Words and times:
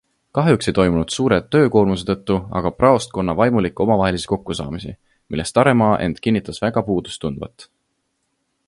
Kahjuks 0.35 0.69
ei 0.69 0.71
toimunud 0.77 1.11
suure 1.15 1.37
töökoormuse 1.55 2.07
tõttu 2.07 2.37
aga 2.61 2.71
praostkonna 2.79 3.37
vaimulike 3.43 3.85
omavahelisi 3.87 4.33
kokkusaamisi, 4.33 4.97
millest 5.35 5.59
Taremaa 5.61 5.93
end 6.09 6.25
kinnitas 6.29 6.65
väga 6.69 6.87
puudust 6.91 7.25
tundvat. 7.29 7.71